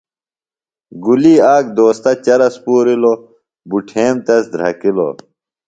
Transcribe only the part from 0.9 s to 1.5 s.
گُلی